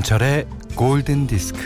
김현철의 0.00 0.46
골든 0.76 1.26
디스크. 1.26 1.58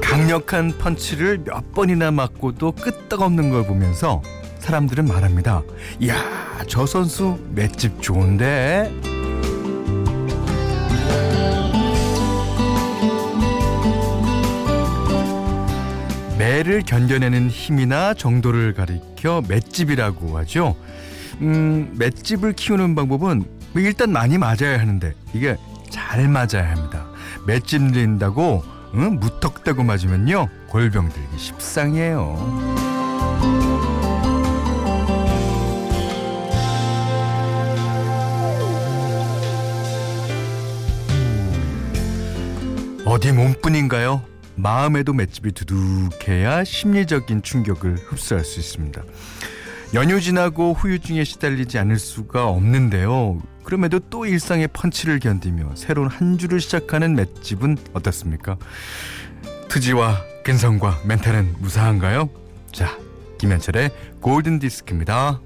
강력한 0.00 0.72
펀치를 0.78 1.38
몇 1.44 1.72
번이나 1.72 2.10
맞고도 2.10 2.72
끄떡없는 2.72 3.50
걸 3.50 3.66
보면서 3.66 4.22
사람들은 4.60 5.06
말합니다. 5.06 5.62
이야, 6.00 6.16
저 6.66 6.86
선수 6.86 7.38
맷집 7.50 8.00
좋은데? 8.00 9.15
매를 16.66 16.82
견뎌내는 16.82 17.48
힘이나 17.48 18.12
정도를 18.12 18.74
가리켜 18.74 19.40
맷집이라고 19.48 20.36
하죠. 20.38 20.74
음, 21.40 21.94
맷집을 21.96 22.54
키우는 22.54 22.96
방법은 22.96 23.44
뭐 23.72 23.82
일단 23.82 24.10
많이 24.10 24.36
맞아야 24.36 24.80
하는데 24.80 25.14
이게 25.32 25.56
잘 25.90 26.28
맞아야 26.28 26.70
합니다. 26.72 27.06
맷집 27.46 27.82
늘린다고 27.82 28.64
응? 28.94 29.20
무턱대고 29.20 29.84
맞으면요 29.84 30.48
골병 30.68 31.10
들기 31.10 31.38
십상이에요. 31.38 32.76
어디 43.04 43.30
몸뿐인가요? 43.30 44.35
마음에도 44.56 45.12
맷집이 45.12 45.52
두둑해야 45.52 46.64
심리적인 46.64 47.42
충격을 47.42 47.96
흡수할 47.96 48.44
수 48.44 48.58
있습니다. 48.58 49.02
연휴 49.94 50.20
지나고 50.20 50.72
후유증에 50.72 51.24
시달리지 51.24 51.78
않을 51.78 51.98
수가 51.98 52.48
없는데요. 52.48 53.40
그럼에도 53.62 53.98
또 54.10 54.26
일상의 54.26 54.68
펀치를 54.68 55.20
견디며 55.20 55.72
새로운 55.76 56.08
한 56.08 56.38
주를 56.38 56.60
시작하는 56.60 57.14
맷집은 57.14 57.76
어떻습니까? 57.92 58.56
투지와 59.68 60.22
근성과 60.44 61.00
멘탈은 61.04 61.56
무사한가요? 61.58 62.30
자, 62.72 62.98
김현철의 63.38 63.90
골든 64.20 64.58
디스크입니다. 64.60 65.40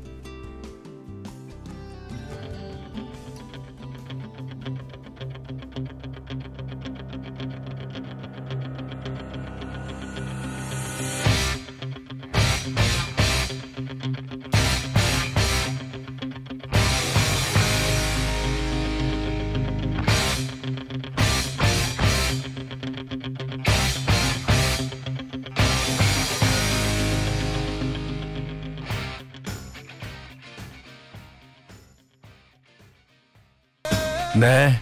네. 34.38 34.78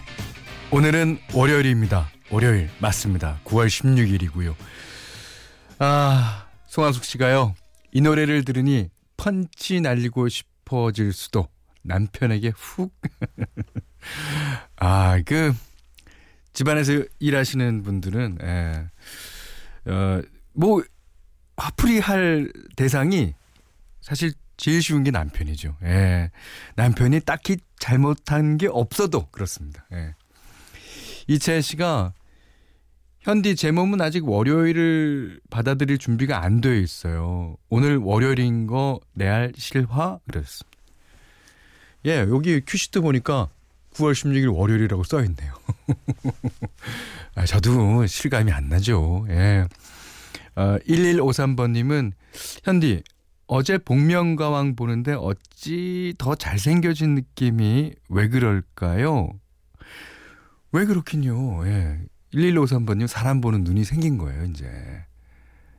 오늘은 0.71 1.17
월요일입니다. 1.33 2.07
월요일 2.29 2.69
맞습니다. 2.79 3.39
9월 3.45 3.65
16일이고요. 3.65 4.53
아, 5.79 6.47
송한숙 6.67 7.03
씨가요. 7.03 7.55
이 7.91 8.01
노래를 8.01 8.45
들으니 8.45 8.89
펀치 9.17 9.81
날리고 9.81 10.29
싶어질 10.29 11.13
수도 11.13 11.47
남편에게 11.81 12.51
훅. 12.55 12.93
아, 14.77 15.19
그 15.25 15.51
집안에서 16.53 17.03
일하시는 17.19 17.81
분들은 17.81 18.37
예. 18.43 19.91
어, 19.91 20.21
뭐 20.53 20.83
화풀이 21.57 21.97
할 21.97 22.51
대상이 22.75 23.33
사실 24.01 24.31
제일 24.59 24.81
쉬운 24.81 25.05
게 25.05 25.11
남편이죠. 25.11 25.77
예. 25.83 26.31
남편이 26.75 27.21
딱히 27.21 27.57
잘못한 27.79 28.57
게 28.57 28.67
없어도 28.67 29.27
그렇습니다. 29.31 29.85
예. 29.93 30.15
이채 31.27 31.61
씨가 31.61 32.13
현디 33.21 33.55
제 33.55 33.71
몸은 33.71 34.01
아직 34.01 34.27
월요일을 34.27 35.39
받아들일 35.49 35.97
준비가 35.97 36.43
안 36.43 36.59
되어 36.59 36.73
있어요. 36.73 37.55
오늘 37.69 37.97
월요일인 37.97 38.67
거 38.67 38.99
레알 39.15 39.53
실화 39.55 40.19
그랬습니다. 40.27 40.77
예, 42.05 42.17
여기 42.19 42.59
큐시트 42.59 42.99
보니까 42.99 43.47
9월 43.93 44.11
16일 44.11 44.53
월요일이라고 44.53 45.03
써 45.05 45.23
있네요. 45.23 45.53
아, 47.35 47.45
저도 47.45 48.05
실감이 48.07 48.51
안 48.51 48.67
나죠. 48.67 49.25
예. 49.29 49.67
어, 50.55 50.77
1153번님은 50.85 52.11
현디 52.65 53.03
어제 53.51 53.79
복면가왕 53.79 54.75
보는데 54.75 55.13
어찌 55.13 56.13
더 56.19 56.35
잘생겨진 56.35 57.15
느낌이 57.15 57.93
왜 58.09 58.29
그럴까요? 58.29 59.31
왜 60.71 60.85
그렇긴요. 60.85 61.65
예. 61.65 61.99
1153번님 62.31 63.07
사람 63.07 63.41
보는 63.41 63.63
눈이 63.63 63.85
생긴 63.85 64.19
거예요, 64.19 64.43
이제. 64.43 64.69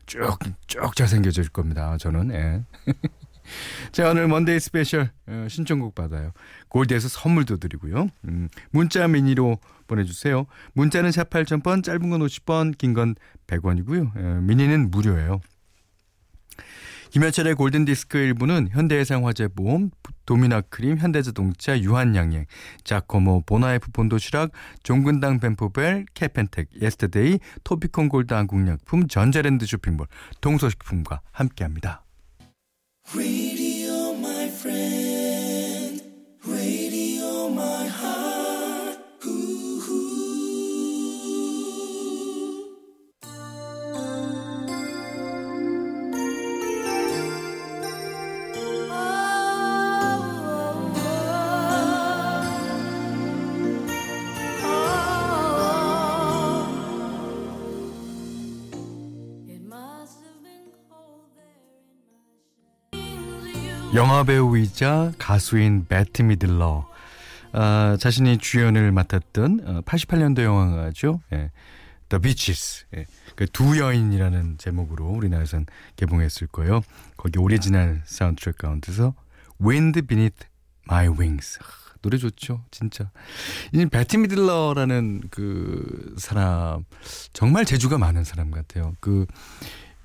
쭉, 0.07 0.37
쭉 0.67 0.97
잘생겨질 0.97 1.49
겁니다. 1.51 1.97
저는, 1.97 2.33
예. 2.33 2.65
자, 3.93 4.11
오늘 4.11 4.27
Monday 4.27 4.59
special 4.59 5.13
어, 5.29 5.47
신청곡 5.49 5.95
받아요. 5.95 6.33
골드에서 6.71 7.07
선물도 7.07 7.59
드리고요. 7.59 8.09
음, 8.25 8.49
문자 8.73 9.07
미니로 9.07 9.59
보내주세요. 9.87 10.47
문자는 10.73 11.13
샵 11.13 11.31
8000번, 11.31 11.85
짧은 11.85 12.11
건 12.11 12.21
50번, 12.21 12.77
긴 12.77 12.95
건 12.95 13.15
100원이고요. 13.47 14.11
예, 14.17 14.41
미니는 14.41 14.91
무료예요. 14.91 15.41
김현철의 17.11 17.57
골든디스크 17.57 18.19
일부는 18.19 18.69
현대해상화재보험, 18.71 19.91
도미나크림, 20.27 20.99
현대자동차, 20.99 21.81
유한양행, 21.81 22.47
자코모, 22.85 23.43
본아이에프 23.47 23.91
본도시락, 23.91 24.53
종근당 24.85 25.41
벤포벨, 25.41 26.07
케펜텍, 26.15 26.69
예스터데이, 26.81 27.41
토비콤 27.65 28.09
골드 28.09 28.33
안국약품, 28.33 29.09
전자랜드 29.09 29.67
쇼핑몰, 29.67 30.07
동서식품과 30.41 31.21
함께합니다. 31.33 32.05
영화배우이자 64.01 65.13
가수인 65.19 65.85
베트 65.87 66.23
미들러 66.23 66.89
아, 67.53 67.99
자신이 68.01 68.39
주연을 68.39 68.93
맡았던 68.93 69.61
어, 69.63 69.81
88년도 69.83 70.43
영화죠. 70.43 71.21
예. 71.35 71.51
The 72.09 72.23
Beaches. 72.23 72.87
예. 72.97 73.05
그 73.37 73.62
두 73.62 73.79
여인이라는 73.79 74.57
제목으로 74.57 75.05
우리나라에선 75.05 75.67
개봉했을 75.97 76.47
거예요. 76.47 76.81
거기 77.19 77.39
오리지널 77.39 78.01
사운드트랙 78.07 78.57
가운데서 78.57 79.13
Wind 79.61 80.01
Beneath 80.01 80.47
My 80.89 81.09
Wings. 81.09 81.59
아, 81.61 81.65
노래 82.01 82.17
좋죠, 82.17 82.65
진짜. 82.71 83.11
이 83.75 83.85
베티 83.85 84.17
미들러라는 84.17 85.25
그 85.31 86.15
사람 86.17 86.87
정말 87.35 87.67
재주가 87.67 87.99
많은 87.99 88.25
사람 88.25 88.51
같아요. 88.51 88.97
그 89.01 89.27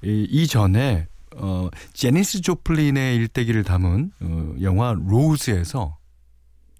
이, 0.04 0.28
이전에 0.30 1.08
어, 1.36 1.70
제니스 1.94 2.42
조플린의 2.42 3.16
일대기를 3.16 3.64
담은 3.64 4.12
어, 4.22 4.56
영화 4.62 4.94
로즈에서 4.98 5.98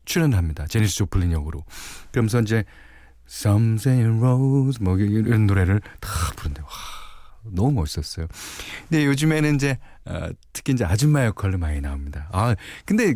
출연합니다. 0.06 0.68
제니스 0.68 0.96
조플린 0.96 1.32
역으로. 1.32 1.64
그러면서 2.12 2.42
이제 2.42 2.64
Some 3.28 3.76
say 3.76 4.04
Rose 4.04 4.84
뭐 4.84 4.98
이런 4.98 5.48
노래를 5.48 5.82
다 6.00 6.10
부른대. 6.36 6.62
와, 6.62 6.70
너무 7.44 7.72
멋있었어요. 7.72 8.28
근데 8.88 9.06
요즘에는 9.06 9.56
이제 9.56 9.80
어, 10.06 10.30
특히 10.54 10.74
이제 10.74 10.86
아줌마 10.86 11.26
역할로 11.26 11.58
많이 11.58 11.82
나옵니다. 11.82 12.30
아, 12.32 12.56
근데 12.86 13.16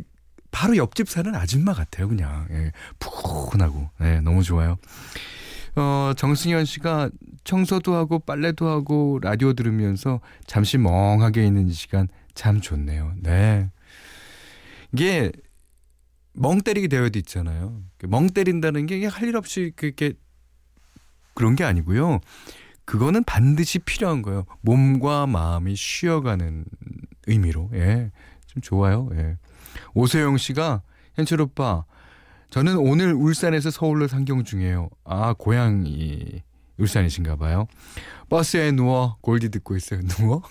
바로 0.52 0.76
옆집 0.78 1.10
사는 1.10 1.34
아줌마 1.36 1.74
같아요, 1.74 2.08
그냥. 2.08 2.48
예, 2.52 2.72
푸근하고. 2.98 3.90
네, 4.00 4.20
너무 4.22 4.42
좋아요. 4.44 4.78
어, 5.76 6.12
정승현 6.18 6.66
씨가 6.66 7.10
청소도 7.54 7.96
하고 7.96 8.20
빨래도 8.20 8.68
하고 8.68 9.18
라디오 9.24 9.54
들으면서 9.54 10.22
잠시 10.46 10.78
멍하게 10.78 11.48
있는 11.48 11.72
시간 11.72 12.08
참 12.36 12.62
좋네요. 12.62 13.14
네. 13.24 13.72
이게 14.94 15.32
멍 16.34 16.62
때리게 16.62 16.88
되어도 16.88 17.18
있잖아요. 17.18 17.82
멍 18.08 18.28
때린다는 18.28 18.86
게 18.86 19.04
할 19.08 19.28
일 19.28 19.36
없이 19.36 19.72
그렇게 19.76 20.14
그런 21.34 21.56
게 21.56 21.64
아니고요. 21.64 22.20
그거는 22.86 23.24
반드시 23.24 23.80
필요한 23.80 24.22
거예요. 24.22 24.46
몸과 24.62 25.26
마음이 25.26 25.76
쉬어가는 25.76 26.66
의미로. 27.26 27.72
예. 27.74 28.12
좀 28.46 28.62
좋아요. 28.62 29.10
예. 29.14 29.38
오세영 29.96 30.38
씨가 30.38 30.84
현철 31.16 31.42
오빠 31.42 31.84
저는 32.52 32.78
오늘 32.78 33.14
울산에서 33.14 33.72
서울로 33.72 34.08
상경 34.08 34.44
중이에요. 34.44 34.90
아, 35.04 35.34
고향이 35.34 36.44
울산이신가 36.80 37.36
봐요. 37.36 37.68
버스에 38.30 38.72
누워 38.72 39.18
골디 39.22 39.50
듣고 39.50 39.76
있어요. 39.76 40.02
누워? 40.08 40.42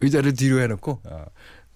의자를 0.00 0.34
뒤로 0.34 0.60
해놓고 0.60 1.02
아, 1.04 1.26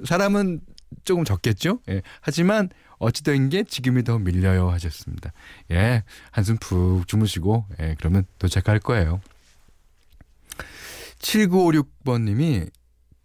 사람은 0.04 0.60
조금 1.04 1.24
적겠죠. 1.24 1.80
예. 1.90 2.02
하지만 2.20 2.70
어찌된 2.98 3.48
게 3.50 3.64
지금이 3.64 4.04
더 4.04 4.18
밀려요 4.18 4.70
하셨습니다. 4.70 5.32
예, 5.70 6.02
한숨 6.30 6.56
푹 6.58 7.06
주무시고 7.06 7.66
예, 7.80 7.94
그러면 7.98 8.24
도착할 8.38 8.78
거예요. 8.80 9.20
7956번님이 11.18 12.70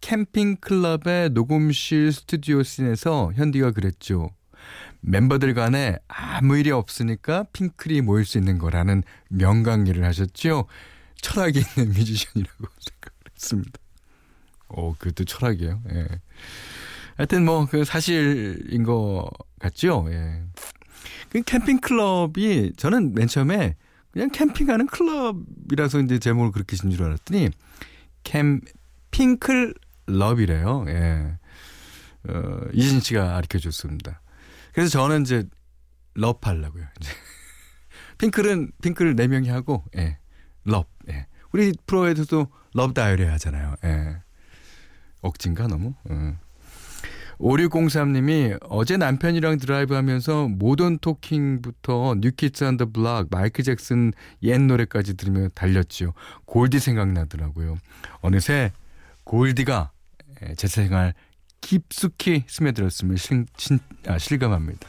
캠핑 0.00 0.56
클럽의 0.56 1.30
녹음실 1.30 2.12
스튜디오 2.12 2.62
씬에서 2.62 3.32
현디가 3.34 3.70
그랬죠. 3.70 4.30
멤버들 5.00 5.54
간에 5.54 5.96
아무 6.08 6.56
일이 6.56 6.70
없으니까 6.70 7.44
핑클이 7.52 8.00
모일 8.02 8.24
수 8.24 8.38
있는 8.38 8.58
거라는 8.58 9.02
명강의를 9.28 10.04
하셨죠. 10.04 10.66
철학이 11.20 11.58
있는 11.60 11.92
뮤지션이라고 11.92 12.58
생각을 12.80 13.14
했습니다. 13.34 13.78
오, 14.68 14.94
그것도 14.94 15.24
철학이에요. 15.24 15.80
예. 15.92 16.06
하여튼 17.16 17.44
뭐 17.44 17.66
그 17.66 17.84
사실인 17.84 18.82
것 18.82 19.28
같죠. 19.60 20.06
예. 20.10 20.42
그 21.30 21.42
캠핑 21.42 21.80
클럽이 21.80 22.72
저는 22.76 23.14
맨 23.14 23.26
처음에 23.28 23.76
그냥 24.12 24.30
캠핑하는 24.30 24.86
클럽이라서 24.86 26.00
이제 26.00 26.18
제목을 26.18 26.52
그렇게 26.52 26.76
진 26.76 26.89
줄 26.89 27.02
알았더니 27.04 27.50
캠 28.24 28.74
핑클 28.74 29.74
love이래요. 30.06 30.84
예. 30.88 31.38
어, 32.28 32.60
이진 32.72 33.00
씨가 33.00 33.26
가르쳐 33.32 33.58
줬습니다. 33.58 34.20
그래서 34.74 34.90
저는 34.90 35.22
이제 35.22 35.44
love 36.14 36.46
하려고요. 36.46 36.84
이제. 37.00 37.10
핑클은 38.18 38.72
핑클 38.82 39.16
네 39.16 39.28
명이 39.28 39.48
하고 39.48 39.84
예. 39.96 40.18
Love. 40.64 40.88
예. 41.08 41.26
우리 41.52 41.72
프로에서도 41.86 42.48
Love 42.74 42.94
Diary 42.94 43.24
하잖아요. 43.24 43.76
예. 43.84 44.16
억지인가 45.22 45.68
너무? 45.68 45.94
예. 46.10 46.36
5603님이 47.38 48.58
어제 48.68 48.96
남편이랑 48.96 49.58
드라이브 49.58 49.94
하면서 49.94 50.46
모던 50.48 50.98
토킹부터 50.98 52.16
New 52.20 52.39
Kids 52.39 52.64
on 52.64 52.73
the 52.73 52.86
Block, 52.92 53.28
마이클 53.30 53.62
잭슨 53.62 54.12
옛 54.42 54.60
노래까지 54.60 55.14
들으며 55.14 55.48
달렸지요. 55.48 56.12
골디 56.44 56.78
생각나더라고요. 56.78 57.76
어느새 58.20 58.72
골디가 59.24 59.90
제 60.56 60.68
생활 60.68 61.14
깊숙이 61.64 62.44
스며들었음을 62.46 63.16
신, 63.16 63.46
신, 63.56 63.78
아, 64.06 64.18
실감합니다. 64.18 64.86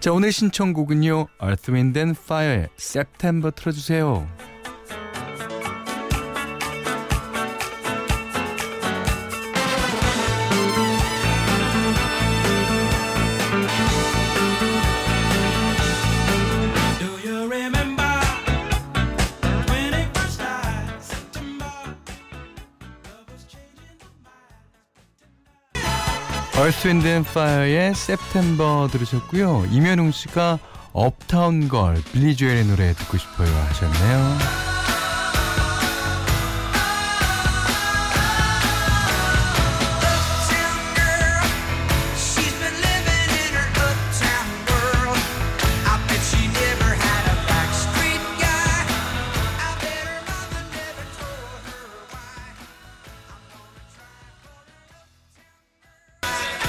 자, 0.00 0.12
오늘 0.12 0.32
신청곡은요. 0.32 1.28
Earth, 1.42 1.72
Wind 1.72 1.98
and 1.98 2.18
Fire의 2.20 2.68
September 2.78 3.50
틀어주세요. 3.54 4.28
얼스 26.60 26.88
윈드 26.88 27.06
앤 27.06 27.24
파이어의 27.24 27.92
September 27.92 28.86
들으셨고요. 28.92 29.64
이면웅 29.70 30.10
씨가 30.10 30.58
업타운 30.92 31.68
걸 31.68 32.02
빌리 32.12 32.36
조엘의 32.36 32.66
노래 32.66 32.92
듣고 32.92 33.16
싶어요 33.16 33.48
하셨네요. 33.48 34.69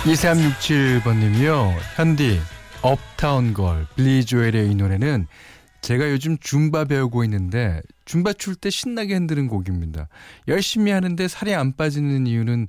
(2367번) 0.03 1.17
님이요 1.17 1.75
현디 1.95 2.39
업타운 2.81 3.53
걸 3.53 3.85
빌리 3.95 4.25
조엘의 4.25 4.71
이 4.71 4.75
노래는 4.75 5.27
제가 5.81 6.09
요즘 6.09 6.37
줌바 6.39 6.85
배우고 6.85 7.23
있는데 7.25 7.81
줌바 8.05 8.33
출 8.33 8.55
때 8.55 8.69
신나게 8.69 9.13
흔드는 9.13 9.47
곡입니다. 9.47 10.07
열심히 10.47 10.91
하는데 10.91 11.27
살이 11.27 11.53
안 11.53 11.75
빠지는 11.75 12.25
이유는 12.27 12.67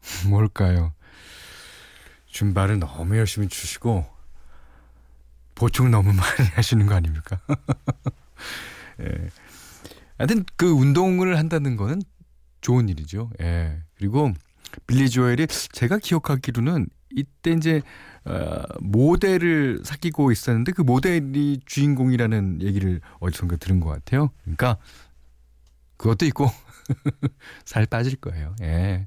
뭘까요? 0.28 0.92
줌바를 2.26 2.78
너무 2.78 3.16
열심히 3.16 3.48
추시고 3.48 4.06
보충 5.54 5.90
너무 5.90 6.12
많이 6.16 6.48
하시는 6.54 6.86
거 6.86 6.94
아닙니까? 6.94 7.38
예. 9.00 9.28
하여튼 10.18 10.44
그 10.56 10.70
운동을 10.70 11.36
한다는 11.38 11.76
거는 11.76 12.02
좋은 12.62 12.88
일이죠. 12.88 13.30
예. 13.40 13.78
그리고 13.96 14.32
빌리 14.86 15.08
조엘이 15.08 15.46
제가 15.72 15.98
기억하기로는 15.98 16.88
이때 17.14 17.52
이제 17.52 17.82
어, 18.24 18.62
모델을 18.80 19.80
사귀고 19.84 20.32
있었는데 20.32 20.72
그 20.72 20.82
모델이 20.82 21.60
주인공이라는 21.64 22.62
얘기를 22.62 23.00
어디선가 23.20 23.56
들은 23.56 23.80
것 23.80 23.88
같아요. 23.88 24.30
그러니까 24.42 24.76
그것도 25.96 26.26
있고 26.26 26.50
살 27.64 27.86
빠질 27.86 28.16
거예요. 28.16 28.54
예. 28.62 29.06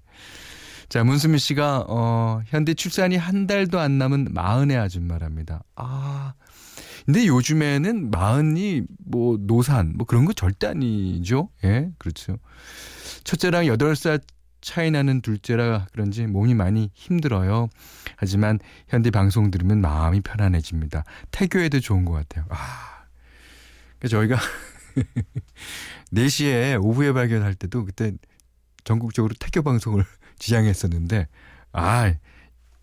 자 0.88 1.04
문수미 1.04 1.38
씨가 1.38 1.86
어, 1.88 2.42
현대 2.48 2.74
출산이 2.74 3.16
한 3.16 3.46
달도 3.46 3.80
안 3.80 3.98
남은 3.98 4.30
마흔의 4.32 4.78
아줌마랍니다. 4.78 5.63
아 5.75 6.34
근데 7.06 7.28
요즘에는 7.28 8.12
마흔이 8.12 8.84
뭐 9.06 9.38
노산 9.39 9.94
뭐 9.96 10.06
그런 10.08 10.25
거 10.25 10.34
절대 10.34 10.68
아니죠. 10.68 11.50
예, 11.63 11.92
그렇죠. 11.98 12.38
첫째랑 13.24 13.68
여덟 13.68 13.96
살 13.96 14.20
차이 14.62 14.92
나는 14.92 15.22
둘째라 15.22 15.88
그런지 15.92 16.25
몸이 16.28 16.54
많이 16.54 16.92
힘들어요. 16.94 17.70
하지만 18.16 18.60
현대 18.88 19.12
방송 19.12 19.51
들으면 19.51 19.82
마음이 19.82 20.22
편안해집니다. 20.22 21.04
태교에도 21.32 21.80
좋은 21.80 22.06
것 22.06 22.13
같아요. 22.13 22.46
아, 22.50 23.06
저희가 24.08 24.38
4시에 26.13 26.84
오후에 26.84 27.13
발견할 27.13 27.56
때도 27.56 27.86
그때 27.86 28.12
전국적으로 28.84 29.34
태교 29.39 29.62
방송을 29.63 30.04
지향했었는데, 30.39 31.28
아, 31.74 32.13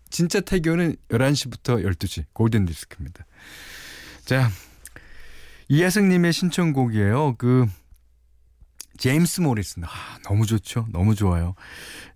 진짜 0.09 0.39
태교는 0.39 0.95
11시부터 1.09 1.83
12시 1.83 2.25
골든 2.33 2.65
디스크입니다. 2.65 3.25
자, 4.25 4.49
이하승님의 5.69 6.33
신청곡이에요. 6.33 7.35
그 7.37 7.65
제임스 8.97 9.41
모리슨. 9.41 9.83
아, 9.83 9.89
너무 10.23 10.45
좋죠. 10.45 10.87
너무 10.91 11.15
좋아요. 11.15 11.53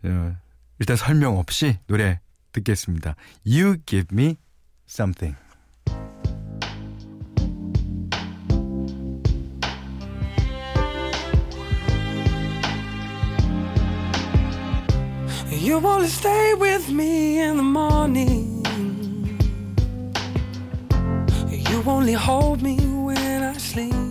어, 0.04 0.36
일단 0.80 0.96
설명 0.96 1.38
없이 1.38 1.78
노래 1.88 2.20
듣겠습니다. 2.52 3.16
You 3.46 3.78
give 3.86 4.08
me 4.12 4.38
something. 4.90 5.36
You 15.52 15.78
wanna 15.80 16.08
stay 16.08 16.54
with 16.56 16.90
me 16.90 17.40
in 17.40 17.58
the 17.58 17.64
morning. 17.64 18.66
You 21.50 21.84
only 21.86 22.14
hold 22.14 22.64
me 22.64 22.78
when 22.78 23.44
I 23.44 23.54
sleep. 23.58 24.11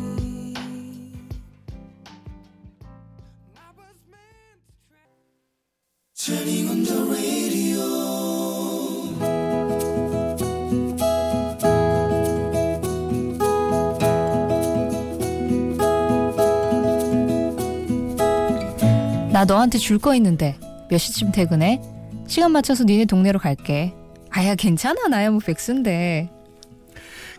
나 19.32 19.44
너한테 19.44 19.78
줄 19.78 19.98
거 19.98 20.14
있는데 20.16 20.58
몇 20.90 20.98
시쯤 20.98 21.32
퇴근해? 21.32 21.80
시간 22.26 22.52
맞춰서 22.52 22.84
니네 22.84 23.04
동네로 23.06 23.38
갈게. 23.38 23.94
아야 24.30 24.54
괜찮아 24.54 25.08
나야 25.08 25.30
뭐 25.30 25.40
백수인데. 25.40 26.30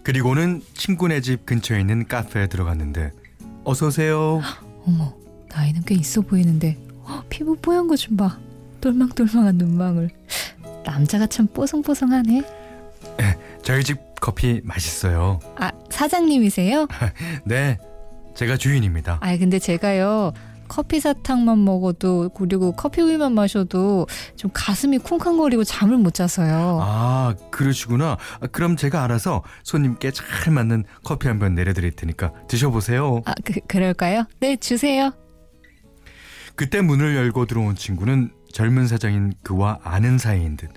그리고는 0.03 0.61
친구네 0.73 1.21
집 1.21 1.45
근처에 1.45 1.79
있는 1.79 2.07
카페에 2.07 2.47
들어갔는데 2.47 3.11
어서 3.63 3.87
오세요. 3.87 4.41
어머 4.87 5.13
나이는 5.49 5.83
꽤 5.85 5.95
있어 5.95 6.21
보이는데 6.21 6.77
어, 7.03 7.21
피부 7.29 7.55
뽀얀 7.57 7.87
거 7.87 7.95
좀 7.95 8.17
봐. 8.17 8.37
똘망똘망한 8.81 9.57
눈망울. 9.57 10.09
남자가 10.83 11.27
참 11.27 11.47
뽀송뽀송하네. 11.47 12.43
저희 13.63 13.83
집 13.83 13.99
커피 14.19 14.61
맛있어요. 14.63 15.39
아 15.57 15.71
사장님이세요? 15.89 16.87
네, 17.45 17.77
제가 18.35 18.57
주인입니다. 18.57 19.19
아 19.21 19.37
근데 19.37 19.59
제가요 19.59 20.33
커피 20.67 20.99
사탕만 20.99 21.63
먹어도 21.65 22.29
그리고 22.29 22.71
커피 22.71 23.01
우유만 23.01 23.33
마셔도 23.33 24.07
좀 24.37 24.51
가슴이 24.53 24.99
쿵쾅거리고 24.99 25.63
잠을 25.65 25.97
못 25.97 26.13
자서요. 26.13 26.79
아, 26.81 27.35
그러시구나. 27.51 28.17
아, 28.39 28.47
그럼 28.47 28.77
제가 28.77 29.03
알아서 29.03 29.43
손님께 29.63 30.11
잘 30.11 30.53
맞는 30.53 30.85
커피 31.03 31.27
한번 31.27 31.55
내려드릴 31.55 31.91
테니까 31.91 32.31
드셔보세요. 32.47 33.21
아 33.25 33.33
그, 33.43 33.59
그럴까요? 33.67 34.23
네 34.39 34.55
주세요. 34.55 35.11
그때 36.55 36.79
문을 36.81 37.15
열고 37.15 37.47
들어온 37.47 37.75
친구는 37.75 38.31
젊은 38.51 38.87
사장인 38.87 39.33
그와 39.43 39.79
아는 39.83 40.17
사이인 40.17 40.57
듯. 40.57 40.69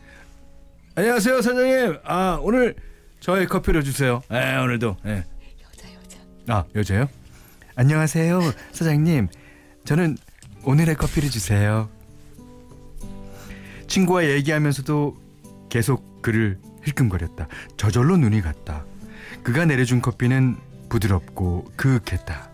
안녕하세요, 0.95 1.43
사장님. 1.43 1.99
아, 2.05 2.39
오늘 2.41 2.75
저희 3.21 3.47
커피를 3.47 3.83
주세요. 3.83 4.23
네, 4.31 4.57
오늘도. 4.57 4.97
네. 5.03 5.25
여자 5.63 5.89
여자. 5.95 6.19
아, 6.49 6.65
여자요? 6.75 7.09
안녕하세요, 7.75 8.41
사장님. 8.73 9.29
저는 9.85 10.17
오늘의 10.65 10.95
커피를 10.95 11.31
주세요. 11.31 11.89
친구와 13.87 14.25
얘기하면서도 14.25 15.17
계속 15.69 16.23
그를 16.23 16.59
힐끔거렸다. 16.85 17.49
저절로 17.77 18.17
눈이 18.17 18.41
갔다. 18.41 18.85
그가 19.43 19.65
내려준 19.65 20.01
커피는 20.01 20.57
부드럽고 20.89 21.73
그윽했다. 21.77 22.51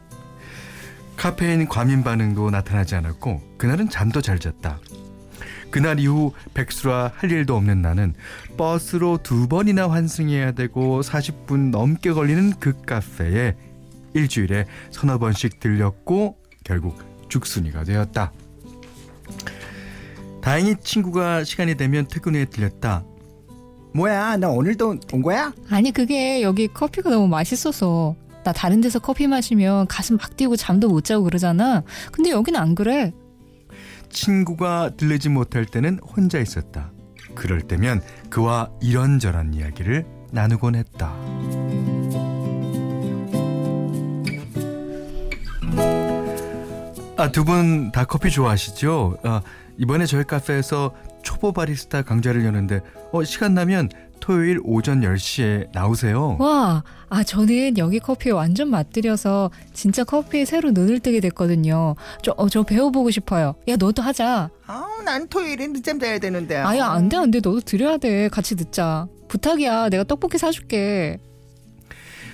카페인 1.17 1.69
과민 1.69 2.03
반응도 2.03 2.51
나타나지 2.51 2.95
않았고 2.95 3.57
그날은 3.59 3.91
잠도 3.91 4.23
잘 4.23 4.39
잤다. 4.39 4.81
그날 5.71 6.01
이후 6.01 6.33
백수라 6.55 7.13
할 7.15 7.31
일도 7.31 7.57
없는 7.57 7.81
나는 7.83 8.15
버스로 8.57 9.19
두 9.23 9.49
번이나 9.49 9.89
환승해야 9.89 10.53
되고 10.53 11.01
40분 11.01 11.71
넘게 11.71 12.13
걸리는 12.13 12.55
그 12.59 12.81
카페에 12.83 13.57
일주일에 14.15 14.67
서너 14.91 15.19
번씩 15.19 15.61
들렸고 15.61 16.37
결국 16.65 16.99
죽순이가 17.29 17.85
되었다. 17.85 18.33
다행히 20.43 20.75
친구가 20.83 21.45
시간이 21.45 21.77
되면 21.77 22.07
퇴근 22.09 22.35
후에 22.35 22.47
들렸다. 22.47 23.05
뭐야, 23.93 24.37
나 24.37 24.49
오늘도 24.49 24.97
온 25.13 25.23
거야? 25.23 25.53
아니 25.69 25.91
그게 25.93 26.43
여기 26.43 26.69
커피가 26.69 27.11
너무 27.11 27.29
맛있어서 27.29 28.15
나 28.45 28.53
다른 28.53 28.81
데서 28.81 28.99
커피 28.99 29.27
마시면 29.27 29.87
가슴 29.87 30.17
막 30.17 30.37
뛰고 30.37 30.57
잠도 30.57 30.89
못 30.89 31.05
자고 31.05 31.25
그러잖아. 31.25 31.83
근데 32.11 32.31
여기는 32.31 32.59
안 32.59 32.75
그래. 32.75 33.13
친구가 34.11 34.91
들르지 34.97 35.29
못할 35.29 35.65
때는 35.65 35.99
혼자 36.01 36.39
있었다. 36.39 36.91
그럴 37.35 37.61
때면 37.63 38.03
그와 38.29 38.71
이런저런 38.81 39.55
이야기를 39.55 40.05
나누곤 40.33 40.75
했다. 40.75 41.15
아, 47.17 47.31
두 47.31 47.45
분 47.45 47.91
다 47.93 48.05
커피 48.05 48.31
좋아하시죠? 48.31 49.19
아, 49.25 49.43
이번에 49.77 50.07
저희 50.07 50.25
카페에서 50.25 50.95
초보 51.23 51.53
바리스타 51.53 52.03
강좌를 52.03 52.45
여는데 52.45 52.81
어, 53.13 53.25
시간 53.25 53.55
나면 53.55 53.91
토요일 54.21 54.61
오전 54.63 55.01
10시에 55.01 55.69
나오세요. 55.73 56.37
와, 56.39 56.85
아 57.09 57.23
저는 57.23 57.79
여기 57.79 57.99
커피에 57.99 58.33
완전 58.33 58.69
맛들여서 58.69 59.51
진짜 59.73 60.05
커피에 60.05 60.45
새로 60.45 60.71
눈을 60.71 61.01
뜨게 61.01 61.21
됐거든요. 61.21 61.95
저, 62.23 62.35
어, 62.37 62.49
저 62.49 62.63
배워보고 62.63 63.11
싶어요. 63.11 63.55
야 63.69 63.77
너도 63.77 64.03
하자. 64.03 64.51
아, 64.67 64.87
난 65.05 65.27
토요일에 65.29 65.67
늦잠 65.69 65.99
자야 65.99 66.19
되는데. 66.19 66.57
아야 66.57 66.87
안 66.87 67.09
돼 67.09 67.17
안 67.17 67.31
돼 67.31 67.39
너도 67.39 67.61
들어야 67.61 67.97
돼. 67.97 68.29
같이 68.29 68.55
듣자. 68.57 69.09
부탁이야. 69.29 69.89
내가 69.89 70.05
떡볶이 70.05 70.39
사줄게. 70.39 71.19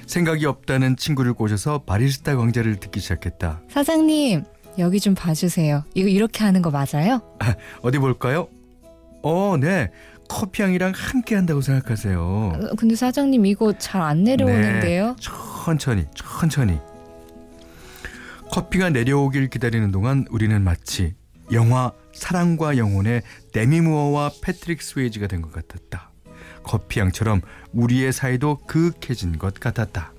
생각이 0.07 0.47
없다는 0.47 0.97
친구를 0.97 1.33
꼬셔서 1.35 1.78
바리스타 1.85 2.37
강좌를 2.37 2.76
듣기 2.76 3.00
시작했다. 3.00 3.61
사장님 3.71 4.45
여기 4.78 5.00
좀 5.00 5.14
봐주세요. 5.14 5.85
이거 5.95 6.09
이렇게 6.09 6.45
하는 6.45 6.62
거 6.62 6.71
맞아요? 6.71 7.23
어디 7.83 7.99
볼까요? 7.99 8.49
어, 9.23 9.57
네. 9.59 9.90
커피향이랑 10.28 10.92
함께 10.95 11.35
한다고 11.35 11.61
생각하세요. 11.61 12.21
어, 12.21 12.75
근데 12.76 12.95
사장님 12.97 13.47
이거 13.47 13.73
잘 13.78 14.02
안 14.02 14.25
내려오는데요? 14.25 15.16
천천히, 15.21 16.04
천천히. 16.14 16.78
커피가 18.50 18.90
내려오길 18.90 19.49
기다리는 19.49 19.90
동안 19.90 20.25
우리는 20.30 20.61
마치 20.62 21.14
영화 21.52 21.92
사랑과 22.12 22.76
영혼의 22.76 23.23
데미 23.52 23.80
무어와 23.80 24.30
패트릭 24.42 24.83
스웨이지가 24.83 25.26
된 25.26 25.42
것 25.42 25.52
같았다. 25.52 26.11
커피향처럼 26.62 27.40
우리의 27.73 28.12
사이도 28.12 28.59
그윽해진 28.66 29.38
것 29.38 29.54
같았다. 29.61 30.12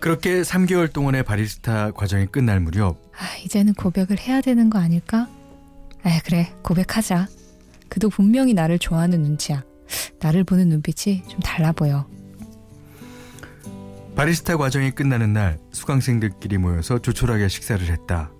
그렇게 0.00 0.40
3개월 0.42 0.92
동안의 0.92 1.24
바리스타 1.24 1.90
과정이 1.92 2.26
끝날 2.26 2.58
무렵 2.60 2.96
아, 3.16 3.36
이제는 3.44 3.74
고백을 3.74 4.18
해야 4.18 4.40
되는 4.40 4.70
거 4.70 4.78
아닐까? 4.78 5.28
아, 6.02 6.20
그래 6.24 6.52
고백하자. 6.62 7.28
그도 7.90 8.08
분명히 8.08 8.54
나를 8.54 8.78
좋아하는 8.78 9.20
눈치야. 9.20 9.62
나를 10.20 10.44
보는 10.44 10.68
눈빛이 10.68 11.24
좀 11.28 11.40
달라 11.40 11.72
보여. 11.72 12.06
바리스타 14.16 14.56
과정이 14.56 14.92
끝나는 14.92 15.32
날 15.32 15.58
수강생들끼리 15.72 16.58
모여서 16.58 16.98
조촐하게 16.98 17.48
식사를 17.48 17.84
했다. 17.86 18.30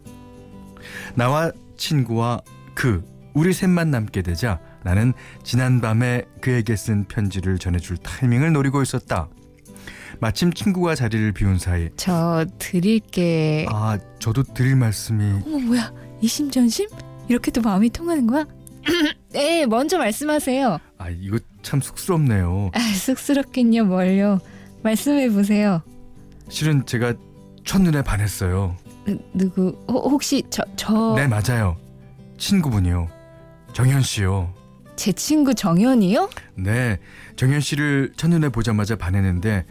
나와 1.14 1.50
친구와 1.76 2.40
그 2.74 3.04
우리 3.34 3.52
셋만 3.52 3.90
남게 3.90 4.22
되자 4.22 4.60
나는 4.84 5.12
지난밤에 5.42 6.24
그에게 6.40 6.76
쓴 6.76 7.04
편지를 7.04 7.58
전해줄 7.58 7.98
타이밍을 7.98 8.52
노리고 8.52 8.82
있었다. 8.82 9.28
마침 10.20 10.52
친구가 10.52 10.94
자리를 10.94 11.32
비운 11.32 11.58
사이 11.58 11.88
저 11.96 12.44
드릴게. 12.58 13.66
아 13.70 13.98
저도 14.18 14.42
드릴 14.42 14.76
말씀이 14.76 15.40
어머 15.46 15.58
뭐야 15.58 15.92
이심전심? 16.20 16.88
이렇게도 17.28 17.62
마음이 17.62 17.90
통하는 17.90 18.26
거야? 18.26 18.44
네 19.32 19.66
먼저 19.66 19.98
말씀하세요. 19.98 20.78
아 20.98 21.08
이거 21.10 21.38
참 21.62 21.80
쑥스럽네요. 21.80 22.70
아, 22.74 22.78
쑥스럽긴요 22.78 23.84
뭘요. 23.84 24.38
말씀해 24.82 25.30
보세요. 25.30 25.82
실은 26.48 26.84
제가 26.86 27.14
첫눈에 27.64 28.02
반했어요. 28.02 28.76
누구 29.34 29.76
어, 29.86 29.92
혹시 29.94 30.42
저저제네 30.50 31.28
맞아요. 31.28 31.76
친구분이요. 32.38 33.08
정현 33.72 34.02
씨요. 34.02 34.52
친구 34.96 35.54
정현이요? 35.54 36.28
네, 36.56 36.98
정현 37.36 37.60
씨를 37.60 38.12
첫눈에 38.16 38.50
보자마자 38.50 38.96
반했는데 38.96 39.64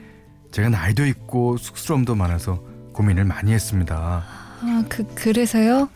제가 0.51 0.69
나이도 0.69 1.05
있고 1.05 1.57
쑥스러움도 1.57 2.15
많아서 2.15 2.63
고민을 2.93 3.25
많이 3.25 3.51
했습니다. 3.53 4.23
아, 4.61 4.83
그 4.89 5.05
그래서요? 5.13 5.87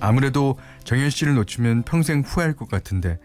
아무래도 0.00 0.58
정현 0.86 1.10
씨를 1.10 1.34
놓치면 1.34 1.82
평생 1.82 2.20
후회할 2.20 2.54
것 2.54 2.70
같은데 2.70 3.18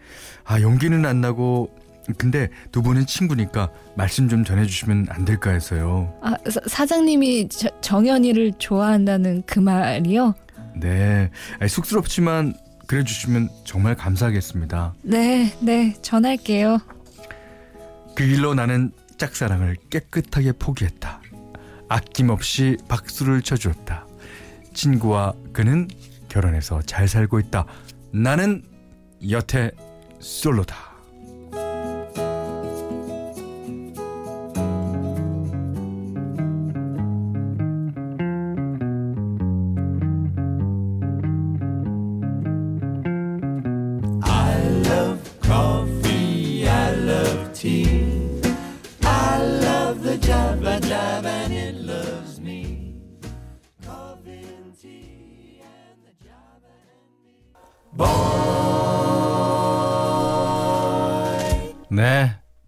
아 0.44 0.60
용기는 0.60 1.06
안 1.06 1.20
나고 1.20 1.74
근데 2.18 2.50
두 2.72 2.82
분은 2.82 3.06
친구니까 3.06 3.70
말씀 3.96 4.28
좀 4.28 4.44
전해주시면 4.44 5.06
안 5.08 5.24
될까 5.24 5.50
해서요. 5.50 6.12
아 6.20 6.34
사, 6.50 6.60
사장님이 6.66 7.48
저, 7.48 7.68
정현이를 7.80 8.54
좋아한다는 8.58 9.44
그 9.46 9.60
말이요? 9.60 10.34
네, 10.74 11.30
아니, 11.60 11.68
쑥스럽지만 11.68 12.54
그래주시면 12.88 13.48
정말 13.64 13.94
감사하겠습니다. 13.94 14.94
네, 15.02 15.56
네 15.60 15.94
전할게요. 16.02 16.78
그 18.16 18.26
길로 18.26 18.54
나는 18.54 18.90
짝사랑을 19.18 19.76
깨끗하게 19.88 20.52
포기했다. 20.52 21.20
아낌없이 21.88 22.78
박수를 22.88 23.42
쳐주었다. 23.42 24.06
친구와 24.74 25.34
그는 25.52 25.86
결혼해서 26.32 26.80
잘 26.82 27.08
살고 27.08 27.40
있다. 27.40 27.66
나는 28.10 28.64
여태 29.28 29.70
솔로다. 30.18 30.91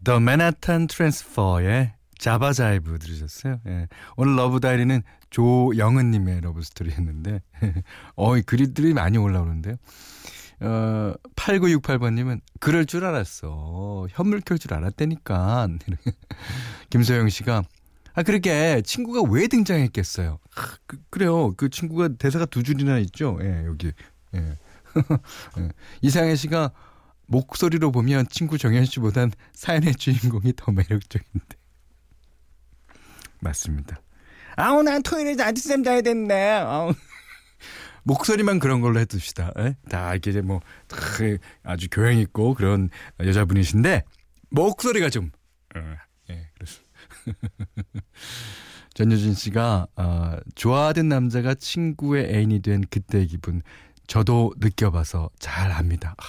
The 0.04 0.20
Manhattan 0.20 0.86
Transfer의 0.86 1.92
Java 2.18 2.58
Jive 2.58 2.98
들으셨어요? 2.98 3.60
예. 3.66 3.88
오늘 4.16 4.36
Love 4.36 4.60
Diary는 4.60 5.02
조영은님의 5.30 6.42
love 6.42 6.62
story였는데, 6.62 7.42
어 8.16 8.36
이, 8.36 8.42
글들이 8.42 8.94
많이 8.94 9.18
올라오는데요. 9.18 9.76
어, 10.60 11.14
8968번님은 11.36 12.40
그럴 12.60 12.86
줄 12.86 13.04
알았어. 13.04 14.06
헛물켤 14.10 14.40
줄 14.40 14.74
알았다니까. 14.74 15.68
김소영 16.90 17.28
씨가 17.28 17.64
아, 18.14 18.22
그렇게 18.22 18.80
친구가 18.82 19.28
왜 19.28 19.48
등장했겠어요? 19.48 20.38
아, 20.56 20.76
그, 20.86 20.98
그래요. 21.10 21.52
그 21.56 21.68
친구가 21.68 22.10
대사가 22.16 22.46
두 22.46 22.62
줄이나 22.62 22.98
있죠. 22.98 23.38
예, 23.42 23.64
여기. 23.66 23.92
예. 24.34 24.38
예. 25.58 25.68
이상해 26.00 26.36
씨가 26.36 26.70
목소리로 27.26 27.92
보면 27.92 28.28
친구 28.28 28.58
정현 28.58 28.84
씨보단 28.84 29.32
사연의 29.52 29.94
주인공이 29.94 30.52
더 30.56 30.72
매력적인데. 30.72 31.56
맞습니다. 33.40 34.00
아우, 34.56 34.82
난 34.82 35.02
토요일에 35.02 35.42
아디쌤 35.42 35.84
자야 35.84 36.00
됐네. 36.00 36.50
아우. 36.52 36.94
목소리만 38.04 38.58
그런 38.58 38.80
걸로 38.80 39.00
해둡시다. 39.00 39.52
에? 39.58 39.76
다 39.88 40.14
이렇게 40.14 40.40
뭐 40.42 40.60
아주 41.62 41.88
교양 41.90 42.18
있고 42.18 42.54
그런 42.54 42.90
여자분이신데 43.18 44.02
목소리가 44.50 45.08
좀 45.08 45.30
어, 45.74 45.80
예, 46.30 46.50
그렇습니다. 46.54 46.92
전효진 48.94 49.34
씨가 49.34 49.88
어, 49.96 50.36
좋아하던 50.54 51.08
남자가 51.08 51.54
친구의 51.54 52.32
애인이 52.32 52.60
된 52.60 52.82
그때의 52.88 53.26
기분 53.26 53.62
저도 54.06 54.52
느껴봐서 54.58 55.30
잘 55.38 55.72
압니다. 55.72 56.14
아, 56.18 56.24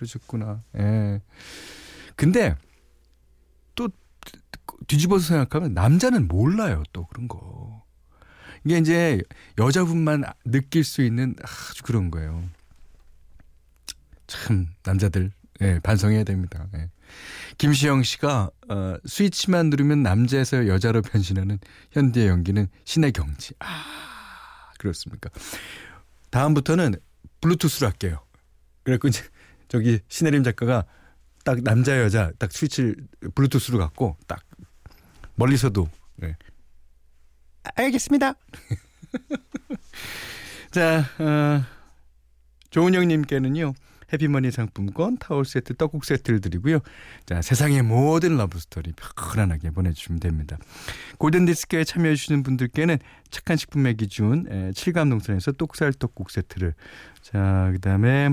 그러셨구나. 0.00 0.62
예. 0.78 1.20
근데 2.16 2.56
또 3.74 3.88
뒤집어서 4.86 5.26
생각하면 5.26 5.74
남자는 5.74 6.26
몰라요. 6.26 6.82
또 6.92 7.06
그런 7.06 7.28
거. 7.28 7.84
이게 8.64 8.78
이제 8.78 9.20
여자분만 9.58 10.24
느낄 10.44 10.84
수 10.84 11.02
있는 11.02 11.34
아주 11.42 11.82
그런 11.82 12.10
거예요. 12.10 12.48
참 14.26 14.68
남자들 14.84 15.32
예, 15.60 15.78
반성해야 15.80 16.24
됩니다. 16.24 16.66
예. 16.76 16.90
김시영 17.58 18.02
씨가 18.02 18.50
어, 18.68 18.94
스위치만 19.04 19.68
누르면 19.68 20.02
남자에서 20.02 20.66
여자로 20.68 21.02
변신하는 21.02 21.58
현대의 21.90 22.28
연기는 22.28 22.68
신의 22.84 23.12
경지. 23.12 23.54
아 23.58 24.72
그렇습니까? 24.78 25.28
다음부터는 26.30 26.94
블루투스로 27.40 27.88
할게요. 27.88 28.24
그래갖고 28.84 29.08
이제 29.08 29.22
저기 29.70 30.00
신혜림 30.08 30.42
작가가 30.42 30.84
딱 31.44 31.62
남자 31.62 31.98
여자 32.00 32.32
딱 32.38 32.52
스위치를 32.52 32.96
블루투스로 33.34 33.78
갖고 33.78 34.16
딱 34.26 34.42
멀리서도 35.36 35.88
네. 36.16 36.36
알겠습니다. 37.76 38.34
자, 40.70 41.04
어, 41.18 41.62
조은영님께는요. 42.70 43.74
해피머니 44.12 44.50
상품권, 44.50 45.18
타월 45.18 45.44
세트, 45.44 45.76
떡국 45.76 46.04
세트를 46.04 46.40
드리고요. 46.40 46.80
자, 47.26 47.40
세상의 47.40 47.82
모든 47.82 48.36
love 48.36 48.61
story 48.61 48.92
편안하게 48.92 49.70
보내주시면 49.70 50.18
됩니다. 50.18 50.58
골든디스크에 51.18 51.84
참여해주시는 51.84 52.42
분들께는 52.42 52.98
착한 53.30 53.56
식품의 53.56 53.96
기준, 53.96 54.46
에, 54.50 54.72
칠갑농산에서 54.72 55.52
똑살 55.52 55.92
떡국 55.92 56.30
세트를. 56.30 56.74
자, 57.22 57.70
그 57.72 57.80
다음에 57.80 58.30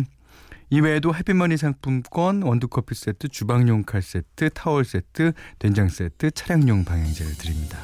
이외에도 0.69 1.15
해피머니 1.15 1.57
상품권, 1.57 2.41
원두커피 2.41 2.93
세트, 2.93 3.29
주방용 3.29 3.83
칼 3.83 4.01
세트, 4.01 4.49
타월 4.51 4.83
세트, 4.83 5.31
된장 5.59 5.89
세트, 5.89 6.31
차량용 6.31 6.83
방향제를 6.85 7.37
드립니다. 7.37 7.77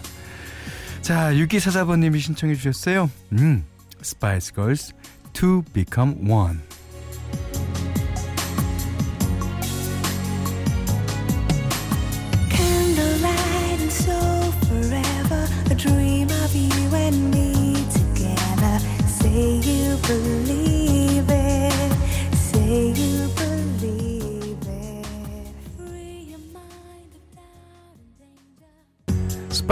자, 1.01 1.31
6244번님이 1.33 2.19
신청해 2.19 2.55
주셨어요. 2.55 3.09
음, 3.33 3.65
Spice 4.01 4.53
Girls, 4.53 4.93
To 5.33 5.63
Become 5.73 6.29
One. 6.29 6.59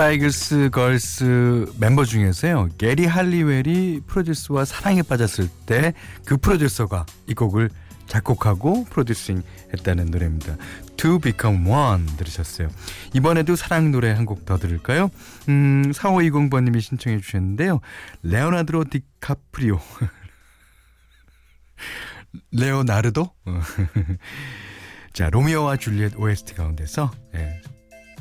Spice 0.02 0.70
Girls 0.72 1.74
멤버 1.78 2.06
중에서요. 2.06 2.70
게리 2.80 3.06
할리웰이 3.06 4.02
프로듀서와 4.08 4.66
사랑에 4.66 5.04
빠졌을 5.04 5.48
때 5.68 5.94
그 6.26 6.38
프로듀서가 6.38 7.06
이 7.28 7.36
곡을 7.36 7.70
작곡하고 8.08 8.86
프로듀싱 8.86 9.44
했다는 9.74 10.08
노래입니다. 10.08 10.58
To 10.98 11.20
Become 11.20 11.70
One 11.70 12.06
들으셨어요. 12.18 12.70
이번에도 13.14 13.56
사랑 13.56 13.92
노래 13.92 14.10
한 14.12 14.26
곡 14.26 14.44
더 14.46 14.58
들을까요? 14.58 15.12
음, 15.50 15.92
4520번님이 15.92 16.82
신청해 16.82 17.20
주셨는데요. 17.20 17.80
레오나드로 18.24 18.86
디카프리오. 18.86 19.80
레오나르도? 22.52 23.32
어. 23.46 23.62
자, 25.14 25.30
로미오와 25.30 25.78
줄리엣 25.78 26.14
OST 26.18 26.56
가운데서 26.56 27.12
예, 27.36 27.62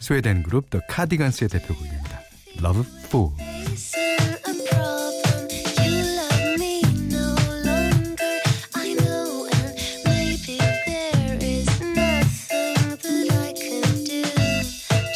스웨덴 0.00 0.42
그룹 0.42 0.70
더 0.70 0.80
카디건스의 0.88 1.48
대표곡입니다. 1.50 2.20
Love 2.60 2.84
Fool. 3.04 3.32
Is 3.70 3.92
there 3.92 4.40
a 4.48 4.54
problem? 4.68 5.48
You 5.78 6.02
love 6.16 6.58
me 6.58 6.82
no 7.08 7.36
longer. 7.64 8.40
I 8.74 8.94
know, 8.94 9.46
and 9.52 9.78
maybe 10.04 10.58
there 10.86 11.38
is 11.40 11.68
nothing 11.80 12.74
that 12.98 13.28
I 13.30 13.52
can 13.54 13.84
do 14.04 14.24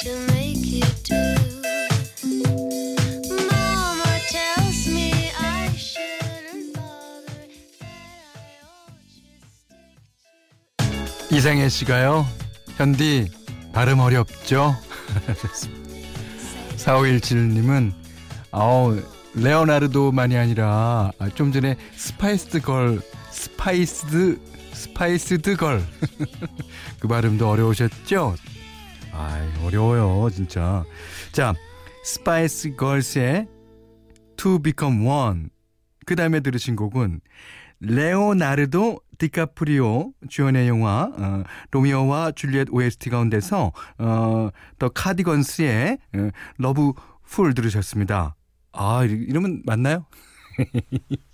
to 0.05 0.11
make 0.33 0.63
you 0.63 0.85
do. 1.03 1.35
Mama 3.35 4.21
tells 4.31 4.87
me 4.87 5.33
I 5.41 5.75
shouldn't 5.75 6.77
bother, 6.77 7.49
that 7.81 8.21
I 8.37 8.63
ought 8.63 8.95
to 9.01 9.19
stick 9.59 9.89
to. 11.31 11.37
이상해 11.37 11.69
씨가요. 11.69 12.27
현디 12.77 13.31
발음 13.75 13.99
어렵죠? 13.99 14.77
4517님은 16.79 17.93
아우 18.53 19.03
레오나르도만이 19.35 20.37
아니라 20.37 21.11
아, 21.19 21.29
좀 21.31 21.51
전에 21.51 21.77
Spiced 21.97 22.61
Girl 22.61 23.01
Spiced 23.33 24.39
Spiced 24.73 25.57
Girl 25.57 25.85
그 27.01 27.09
발음도 27.09 27.51
어려우셨죠? 27.51 28.37
아 29.13 29.55
어려워요 29.65 30.31
진짜 30.31 30.85
자 31.33 31.53
Spice 32.05 32.77
Girls의 32.77 33.49
To 34.37 34.61
Become 34.61 35.05
One 35.05 35.49
그 36.07 36.15
다음에 36.15 36.39
들으신 36.39 36.77
곡은 36.77 37.21
레오나르도 37.87 39.01
디카프리오 39.19 40.13
주연의 40.29 40.69
영화 40.69 41.11
어, 41.17 41.43
로미오와 41.71 42.33
줄리엣 42.33 42.69
OST 42.71 43.11
가운데서 43.11 43.73
어, 43.99 44.49
The 44.79 44.89
Cardigans의 44.89 45.99
어, 46.17 46.29
Lovefool 46.59 47.55
들으셨습니다. 47.55 48.35
아 48.73 49.05
이- 49.05 49.11
이러면 49.29 49.63
맞나요? 49.65 50.07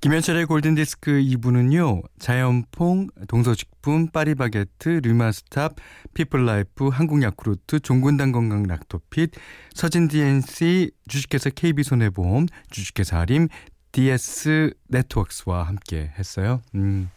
김현철의 0.00 0.46
골든디스크 0.46 1.12
2부는요. 1.12 2.02
자연퐁, 2.18 3.06
동서식품, 3.28 4.08
파리바게트, 4.08 5.00
류마스탑, 5.04 5.76
피플라이프, 6.14 6.88
한국야쿠르트, 6.88 7.78
종근당 7.78 8.32
건강 8.32 8.64
락토핏, 8.64 9.30
서진 9.74 10.08
DNC, 10.08 10.90
주식회사 11.06 11.50
KB손해보험, 11.50 12.46
주식회사 12.70 13.20
아림, 13.20 13.46
DS 13.92 14.74
네트워크스와 14.88 15.64
함께 15.64 16.12
했어요. 16.18 16.62
음. 16.74 17.10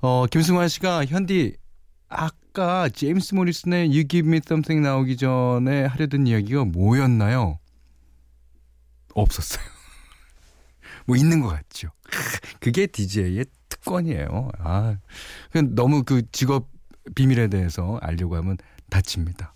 어, 0.00 0.26
김승환 0.26 0.68
씨가 0.68 1.04
현디 1.04 1.56
아까 2.08 2.88
제임스 2.88 3.34
모리슨의 3.34 3.88
You 3.88 4.08
Give 4.08 4.28
Me 4.28 4.40
Something 4.44 4.86
나오기 4.86 5.16
전에 5.16 5.84
하려던 5.84 6.26
이야기가 6.26 6.64
뭐였나요? 6.64 7.58
없었어요. 9.14 9.64
뭐 11.06 11.16
있는 11.16 11.40
것 11.40 11.48
같죠. 11.48 11.90
그게 12.60 12.86
DJ의 12.86 13.46
특권이에요. 13.68 14.50
아, 14.58 14.96
너무 15.74 16.02
그 16.04 16.22
직업 16.32 16.68
비밀에 17.14 17.48
대해서 17.48 17.98
알려고 18.00 18.36
하면 18.36 18.56
다칩니다. 18.90 19.54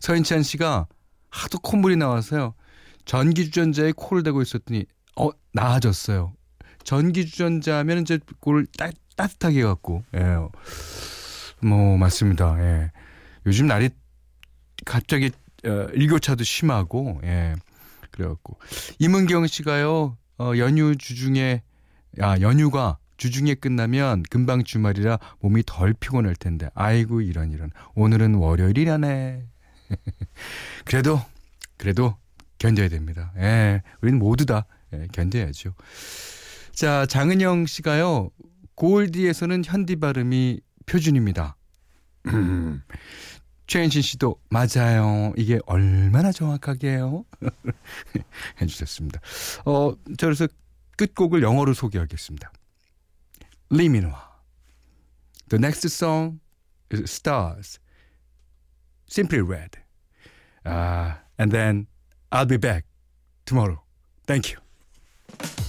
서인찬 0.00 0.42
씨가 0.42 0.86
하도 1.30 1.58
콧물이 1.58 1.96
나와서요. 1.96 2.54
전기 3.04 3.44
주전자에 3.44 3.92
코를 3.96 4.22
대고 4.22 4.42
있었더니 4.42 4.84
어 5.16 5.30
나아졌어요. 5.52 6.32
전기 6.84 7.26
주전자면 7.26 8.02
이제 8.02 8.18
그걸 8.26 8.66
따, 8.78 8.90
따뜻하게 9.16 9.60
해갖고 9.60 10.04
예. 10.14 10.36
뭐 11.66 11.96
맞습니다. 11.96 12.56
예. 12.60 12.92
요즘 13.46 13.66
날이 13.66 13.90
갑자기 14.84 15.30
어, 15.64 15.88
일교차도 15.92 16.44
심하고 16.44 17.20
예. 17.24 17.54
그래갖고 18.10 18.58
임은경 18.98 19.46
씨가요. 19.46 20.16
어, 20.38 20.52
연휴 20.58 20.96
주중에 20.96 21.62
아 22.20 22.38
연휴가 22.40 22.98
주중에 23.16 23.54
끝나면 23.54 24.22
금방 24.30 24.62
주말이라 24.62 25.18
몸이 25.40 25.62
덜 25.66 25.94
피곤할 25.94 26.36
텐데 26.36 26.68
아이고 26.74 27.20
이런 27.22 27.50
이런 27.50 27.70
오늘은 27.94 28.34
월요일이라네. 28.34 29.44
그래도 30.84 31.20
그래도 31.78 32.16
견뎌야 32.58 32.88
됩니다. 32.88 33.32
예, 33.38 33.82
우리는 34.02 34.18
모두 34.18 34.46
다 34.46 34.66
예, 34.92 35.06
견뎌야죠. 35.12 35.74
자 36.72 37.06
장은영 37.06 37.66
씨가요 37.66 38.30
골디에서는 38.74 39.64
현디 39.64 39.96
발음이 39.96 40.60
표준입니다. 40.86 41.56
최현신 43.66 44.02
씨도 44.02 44.36
맞아요. 44.50 45.32
이게 45.36 45.58
얼마나 45.66 46.30
정확하게요? 46.30 47.24
해주셨습니다. 48.60 49.20
어, 49.64 49.92
저 50.18 50.26
그래서 50.26 50.46
끝곡을 50.96 51.42
영어로 51.42 51.74
소개하겠습니다. 51.74 52.52
리민화. 53.70 54.36
The 55.48 55.58
next 55.58 55.86
song 55.86 56.40
is 56.92 57.02
Stars. 57.10 57.80
Simply 59.08 59.42
Red. 59.42 59.78
Uh, 60.64 61.14
and 61.38 61.52
then 61.52 61.86
I'll 62.30 62.46
be 62.46 62.56
back 62.56 62.84
tomorrow. 63.44 63.82
Thank 64.26 64.52
you. 64.52 64.65
Bye. 65.38 65.65